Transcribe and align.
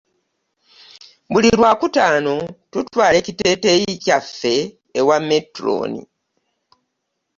Buli 1.31 1.49
lwakutaano, 1.57 2.35
tutwala 2.71 3.13
ekiteeteyi 3.21 3.91
kyaffe 4.03 4.55
ewa 4.99 5.17
metulooni. 5.27 6.01